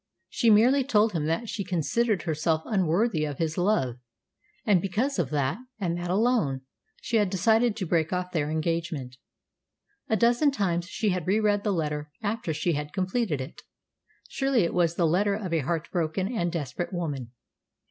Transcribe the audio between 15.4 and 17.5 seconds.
a heart broken and desperate woman.